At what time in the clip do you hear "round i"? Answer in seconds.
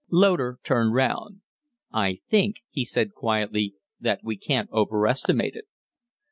0.95-2.21